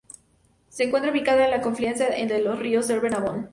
Se 0.69 0.83
encuentra 0.83 1.11
ubicada 1.11 1.45
en 1.45 1.51
la 1.51 1.61
confluencia 1.61 2.09
de 2.09 2.41
los 2.41 2.57
ríos 2.57 2.87
Severn 2.87 3.13
Avon. 3.13 3.49